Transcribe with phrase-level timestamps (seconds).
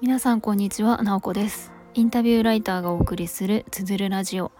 [0.00, 1.70] 皆さんこんにちは、なおこです。
[1.94, 4.50] インタビューライターがお送りするつづるラジオ。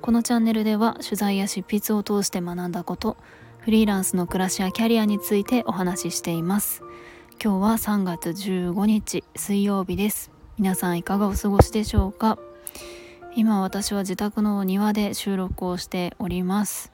[0.00, 3.16] このチャンネルでは取材や執筆を通して学んだこと
[3.58, 6.84] フリーランスの暮らしやキャリアについてお話ししています。
[7.42, 10.30] 今日は3月15日水曜日です。
[10.56, 12.38] 皆さんいかがお過ごしでしょうか？
[13.34, 16.92] 今私は自宅の庭で収録をしております。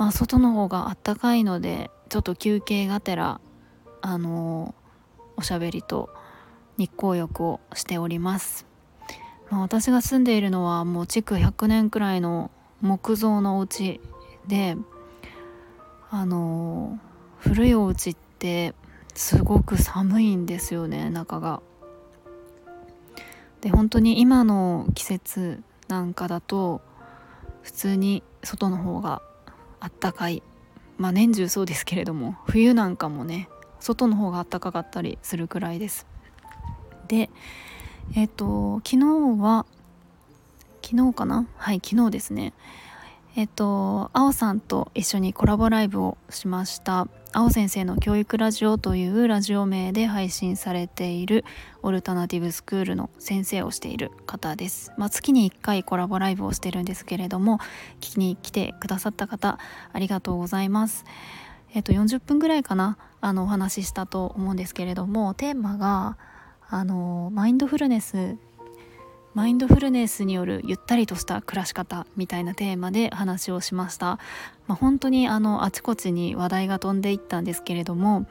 [0.00, 3.38] まあ外の方があったかいのでちょっと休憩がてら
[4.00, 4.74] あの
[5.36, 6.08] おしゃべりと
[6.78, 8.64] 日光浴をしております、
[9.50, 12.50] まあ、私が住んでいるのはもう築100年くらいの
[12.80, 14.00] 木造のお家
[14.46, 14.78] で
[16.10, 16.98] あの
[17.36, 18.74] 古いお家って
[19.12, 21.60] すごく寒いんですよね中が。
[23.60, 26.80] で本当に今の季節なんかだと
[27.60, 29.20] 普通に外の方が
[29.80, 30.42] あったかい。
[30.98, 33.48] まあ年中そうですけれども冬なんかもね
[33.80, 36.06] 外の方があったかかったりするくらいです。
[37.08, 37.30] で
[38.14, 39.64] えっ、ー、と昨日は
[40.82, 41.46] 昨日かな？
[41.56, 42.52] はい昨日ですね。
[43.36, 47.08] えっ、ー、とあおさんと一緒にコラボライブをしました。
[47.32, 51.44] 青先生の教育ラジオというラジオ名で配信されている
[51.80, 57.58] オルタナティブスクールの先生をしている方です、まあ、月に1回コラボライブをしてるんですけれども
[58.00, 59.60] 聞きに来てくださった方
[59.92, 61.04] ありがとうございます。
[61.72, 66.18] えっと40分ぐらいかなあのお話ししたと思うんですけれどもテーマが
[66.68, 68.36] あのマインドフルネス
[69.32, 74.18] マインドフルネスによるゆったりとした暮らし方みたいなテーマで話をしました、
[74.66, 78.26] まあ、本当にあのあちこちに話題が飛んでいったんですけれども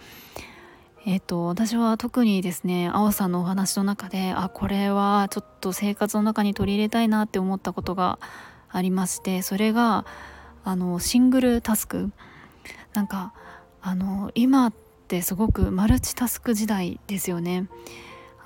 [1.05, 8.19] えっ、と私は特にですねあおさんのお話の中であこれはちょっと生活の中に取り入れたいなって思ったことが
[8.69, 10.05] ありましてそれが
[10.65, 12.11] あのシングルタスク
[12.93, 13.33] なんか
[13.81, 14.73] あの今っ
[15.07, 17.67] てすごくマルチタスク時代ですよね。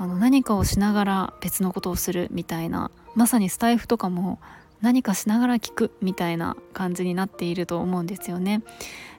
[0.03, 4.37] あの何かをしながら別のことをするみたいなまさにスタイフとかも
[4.81, 8.63] 何かしながら聞くみたいな感じになっていると思うんですよね。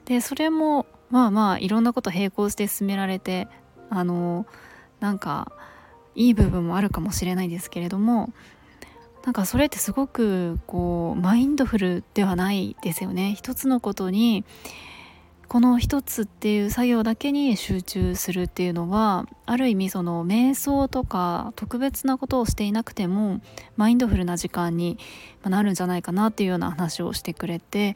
[0.05, 3.47] でそれもまあまあいろんなこと並行して進められて
[3.89, 4.45] あの
[4.99, 5.51] なんか
[6.13, 8.31] いい部分もあるかもしれないですけれども
[9.23, 13.33] なんかそれってすごくこうマインドフルではないですよね。
[13.33, 14.45] 一つのことに
[15.47, 23.41] この一つっていう作業だけに集中するっていうのはある意味その瞑想とか特別なことをしていなくても
[23.77, 24.97] マインドフルな時間に
[25.43, 27.95] なるんじゃないかなっていうような話をしてくれて、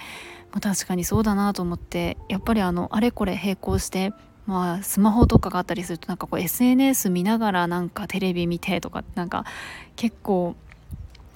[0.51, 4.13] まあ、確かにそうだなと思ってやっぱりあのあれこれ並行して
[4.45, 9.45] まあ、スマホとかがあったりするとなんかこう SNS 見ながらなんかテレビ見てとかなんか
[9.95, 10.55] 結構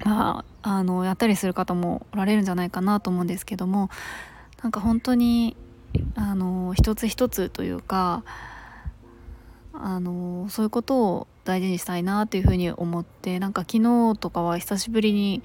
[0.04, 3.92] まああのやったりする方もおられるんじゃないかなと思うんですけども
[4.64, 5.56] なんか本当に
[6.16, 8.24] あの一つ一つというか
[9.74, 15.44] あのそういうことを大事にしたいなっていうふうに思ってなんか昨日とかは久しぶりに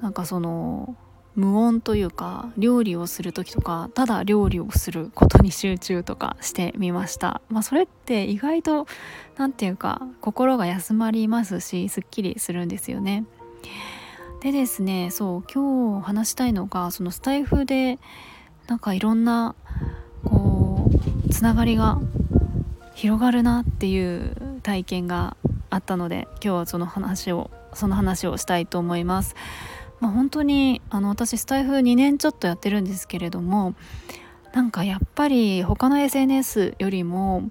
[0.00, 0.96] なんかその
[1.36, 8.86] 無音というか料理をする時とかただ料理をすることに集中とかしてみました、まあ、それって意外と
[9.36, 13.24] 何て言うか心が休まりますしすっきりするんですよね。
[14.40, 17.98] でですねそう今日話したいのがそのスタイフで
[18.70, 19.56] なんかいろんな
[20.24, 20.88] こ
[21.26, 22.00] うつながりが
[22.94, 25.36] 広がるなっていう体験が
[25.70, 29.34] あったので今日はその話をその話をしたいと思います。
[29.98, 33.74] まあ、本当にあの私スタイフ2年ちょっとやってるんですけれども
[34.54, 37.50] なんかやっぱり他の SNS よりも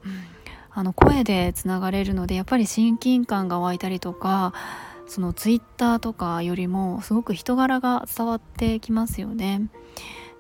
[0.72, 4.54] あの声でつながれるのでやっぱり親近感が湧いたりとか
[5.06, 9.70] そのツイッターとかよりもすごく人柄が伝わってきますよね。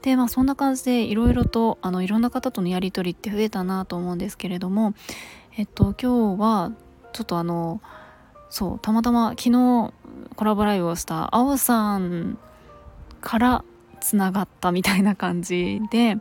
[0.01, 4.93] でまあそんな感じでいろいろとあのいろんな方とのやり取りって増えたなと思うんですけれども
[5.57, 6.71] えっと今日は
[7.11, 7.81] ちょっとあの
[8.49, 9.93] そうたまたま昨日
[10.35, 12.37] コラボライブをしたあおさん
[13.21, 13.65] から
[13.99, 16.15] つながったみたいな感じで、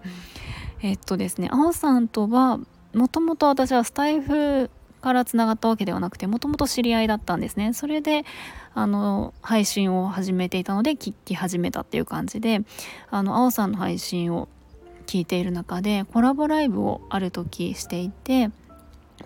[0.83, 2.59] えっとですねあおさんとは
[2.93, 4.71] もともと私はスタイフ
[5.01, 7.73] からつながったわけではなくてもともと知り合いだったんですね。
[7.73, 8.25] それで
[8.75, 12.61] あの配信を始めていたので聞き始めたっていう感じで
[13.11, 14.49] あの青さんの配信を
[15.07, 18.49] 聞いている中でコラボライブをある時していて、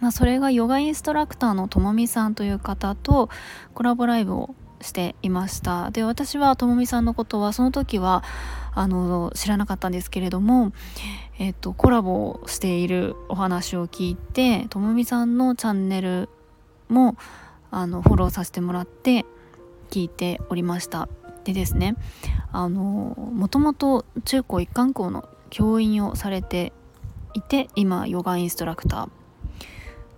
[0.01, 3.29] まあ、それがヨガインストラクターのともみさんという方と
[3.75, 8.23] コラボライブをしていましたで私はともみさんのことはその時は
[8.75, 10.73] あの知らなかったんですけれども、
[11.39, 16.29] えっと、コラボをしているお話を聞いてともみさんのチャンネル
[16.89, 17.17] も
[17.71, 19.25] あのフォローさせてもらって
[19.91, 21.09] 聞いておりました
[21.45, 21.97] でですね
[22.51, 26.73] あのもともと中高一貫校の教員をされて
[27.35, 29.11] いて今ヨガインストラクター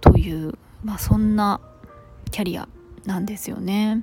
[0.00, 1.60] という、まあ、そんな
[2.30, 2.68] キャリア
[3.04, 4.02] なんですよね。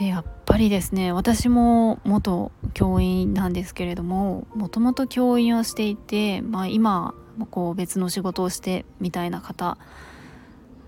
[0.00, 7.14] でやっぱりですね私も元教員なんですけれどももともと教員をしていて、まあ、今
[7.50, 9.76] こう別の仕事をしてみたいな方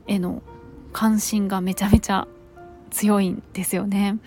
[0.06, 0.42] への
[0.94, 2.26] 関心がめちゃめちゃ
[2.90, 4.18] 強いんですよね。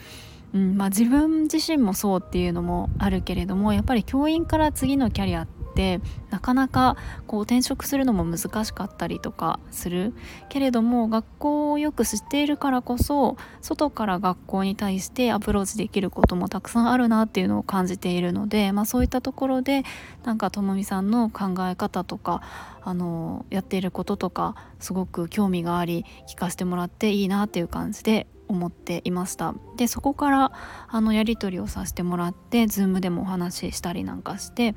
[0.54, 6.00] うんまあ、自分自身もそうっていうのもあるけれどもやっぱり教員から次のキャリアって
[6.30, 10.14] なかなかこう転職するのも難しかったりとかする
[10.50, 19.84] けれども学校をよく知っているからこそ外から学校に対してアプローチできることもたくさんあるなっていうのを感じているので、まあ、そういったところで
[20.24, 22.42] なんかともみさんの考え方とか
[22.82, 29.56] あのやっていることとかすごく興味があり聞かせてもらっていいなっていう感じで思っていました。
[29.76, 30.52] でそこから
[30.88, 34.76] あのやり取りをさせてもらって Zoom でもお話ししたりなんかして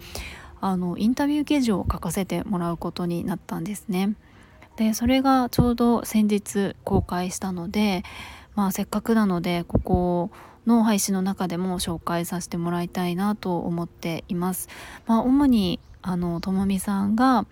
[0.61, 4.15] あのインタビュー記事を書かせてもらうことになったんですね。
[4.77, 8.05] でそれがちょうど先日公開したので、
[8.55, 10.31] まあ、せっかくなのでここ
[10.67, 14.69] の配信の中でも紹介させてもらいたいなと思っています。
[15.07, 17.47] まあ、主にあのともみさんが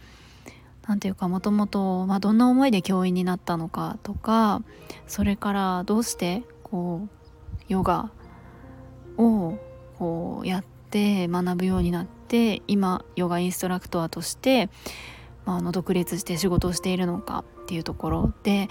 [0.86, 4.62] 何て言うかもともとどんな思いで教員になったのかとか
[5.08, 8.10] それからどうしてこうヨガ
[9.16, 9.58] を
[9.98, 14.68] こうやって学ぶようになって今ヨガインストラクターとして、
[15.44, 18.32] まあ、あの独立して仕事をしているのかっていうところ。
[18.42, 18.68] で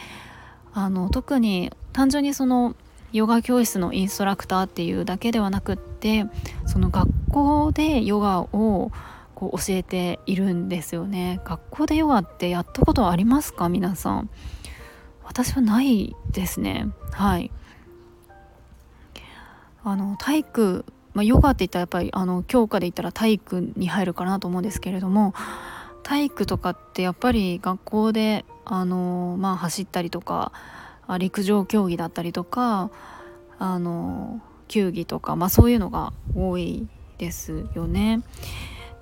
[0.74, 2.76] あの特に単純にその
[3.14, 6.26] ヨガ教室のインストラクターっていうだけではなくって
[6.66, 8.92] その学校でヨガを
[9.36, 11.40] こう教えているんですよね。
[11.46, 13.70] 学校でヨガってやったことありますか？
[13.70, 14.30] 皆さん。
[15.24, 16.88] 私はないですね。
[17.12, 17.52] はい。
[19.84, 25.34] あの体育、まあ、ヨガって言ったらやっぱりあの教科で言ったら体育に入るかなと思うんですけれども
[26.04, 30.52] 体育とかってやっぱり学校であの、まあ、走ったりとか
[31.18, 32.92] 陸上競技だったりとか
[33.58, 38.22] あの球技とか、まあ、そういうのが多いですよね。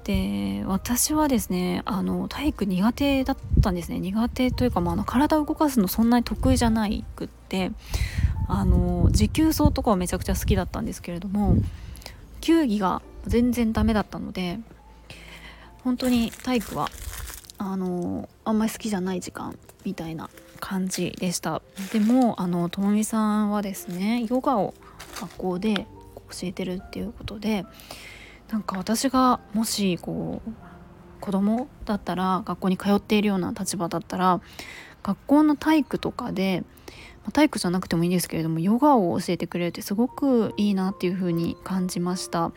[0.04, 7.72] で私はですねあの体育苦手だったんですね苦手というか、まあ、あの体を動かすのそんなに得意じゃないくって
[8.50, 11.56] あの持久走とかはめちゃくちゃ好きだったんですけれども
[12.44, 14.60] 球技が全然ダメだったので
[15.82, 16.90] 本当に体育は
[17.58, 20.30] あのあんまり好きじゃない時間みたいな
[20.60, 21.62] 感じでした。
[21.94, 24.74] でもあのともみさんはですねヨガを
[25.22, 25.88] 学校で
[26.32, 27.66] 教えてるっていうことで
[28.52, 30.52] なんか私がもしこう
[31.22, 34.42] 子供だったら学校に通っているような立場だったら
[35.02, 36.66] 学校の体育とかで
[37.26, 42.52] ま体育じゃなくてもいいですけれどもヨガを教えてくれるってすごくいいなっていう風に感じました。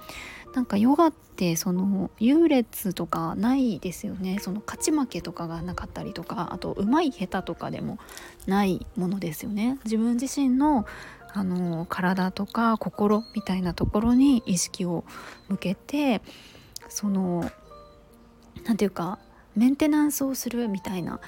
[0.54, 4.38] なんかヨガってその優劣とかないですよね。
[4.40, 7.98] その勝ち負けとかがなかったりとかあと上手い下手とかでも
[8.46, 9.78] ないものですよね。
[9.84, 10.86] 自分自身の
[11.32, 15.04] あの体とか心みたいなところに意識を
[15.48, 16.22] 向けて
[16.88, 17.50] その
[18.64, 19.18] 何て言うか
[19.54, 21.20] メンテナンスをするみたいな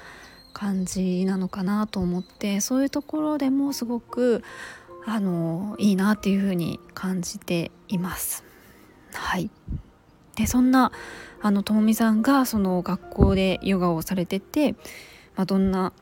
[0.53, 4.43] 感じなのかなと思ってそういうところでもすごく
[5.05, 8.43] あのいいなっていうふうに感じています。
[9.13, 9.49] はい
[10.35, 10.91] でそんな
[11.41, 14.73] あのともみさんがその学校でヨガをされてて、
[15.35, 15.93] まあ、どんな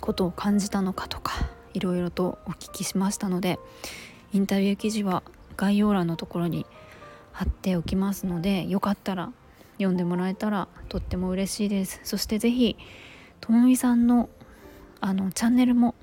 [0.00, 1.32] ことを感じたのかとか
[1.72, 3.58] いろいろとお聞きしましたので
[4.32, 5.22] インタビュー記事は
[5.56, 6.66] 概要欄のところに
[7.32, 9.32] 貼っておきますのでよかったら
[9.76, 12.76] 読んでもらえたらとっても嬉しいですそして是非
[13.40, 14.28] ともみさんの
[15.00, 15.94] あのチャンネルも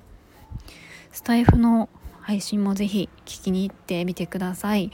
[1.10, 1.88] スタイフの
[2.20, 4.90] 配信も是非聞きに行ってみてください。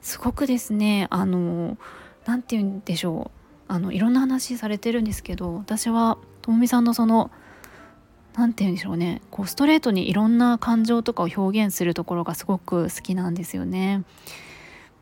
[0.00, 1.76] すごくですねあの
[2.24, 3.40] 何て言うんでしょう。
[3.68, 7.30] あのいろんな話されてるんですけど私はともみさんのその
[8.34, 9.20] 何て言うんでしょうね。
[9.30, 14.04] こうストレートにいろんな感情とかを表現するところがすごく好きなんですよね。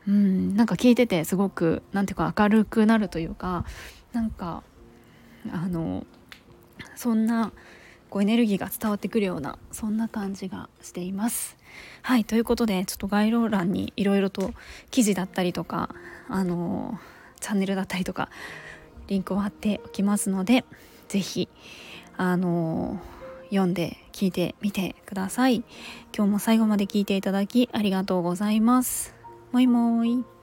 [0.06, 3.64] うん、なんか聞いててすごく何ていうか明るくなるというか
[4.12, 4.62] なんか
[5.52, 6.06] あの
[6.98, 7.52] そんな
[8.10, 11.56] こうエネルギーが伝わってくるようなそんな感じがしています。
[12.02, 14.52] はいということでちょっと概要欄にいろいろと
[14.90, 15.94] 記事だったりとか
[16.28, 16.98] あの
[17.38, 18.30] チャンネルだったりとか
[19.06, 20.64] リンクを貼っておきますので
[21.06, 21.48] 是非
[22.16, 23.00] あの
[23.50, 25.62] 読んで聞いてみてください。
[26.12, 29.14] 今日も最後まで聞いていただきありがとうございます。
[29.52, 30.37] もいもーい。